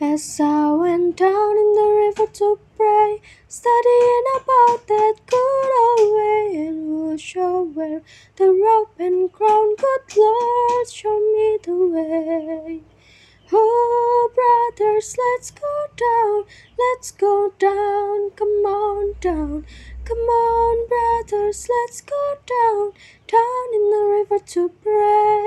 [0.00, 6.66] As I went down in the river to pray, studying about that good old way,
[6.68, 8.02] and who shall wear
[8.36, 9.74] the robe and crown?
[9.74, 12.82] Good Lord, show me the way.
[13.52, 16.44] Oh, brothers, let's go down,
[16.78, 19.66] let's go down, come on down.
[20.04, 22.92] Come on, brothers, let's go down,
[23.26, 25.37] down in the river to pray.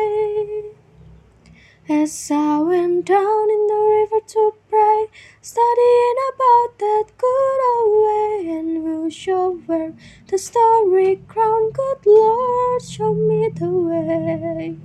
[1.94, 5.08] As I went down in the river to pray,
[5.42, 9.94] studying about that good old way, and who shall wear
[10.28, 11.72] the starry crown?
[11.72, 14.78] Good Lord, show me the way.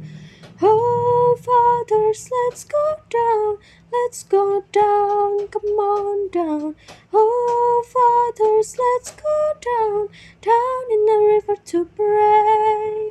[0.60, 3.58] Oh, fathers, let's go down,
[3.92, 6.74] let's go down, come on down.
[7.12, 10.08] Oh, fathers, let's go down,
[10.42, 13.05] down in the river to pray.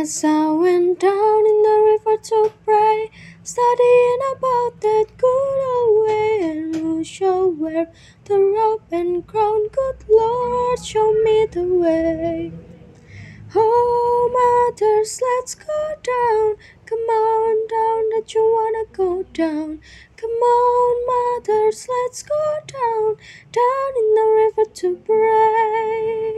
[0.00, 3.10] As I went down in the river to pray,
[3.42, 7.90] studying about that good old way, and who shall wear
[8.26, 9.66] the robe and crown?
[9.66, 12.52] Good Lord, show me the way.
[13.56, 16.54] Oh, mothers, let's go down.
[16.86, 19.80] Come on down, that you wanna go down.
[20.16, 23.16] Come on, mothers, let's go down,
[23.50, 26.37] down in the river to pray.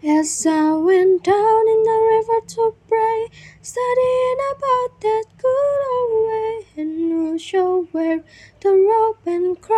[0.00, 3.28] As I went down in the river to pray,
[3.60, 8.22] studying about that good old way, and who shall wear
[8.60, 9.60] the rope and?
[9.60, 9.77] Good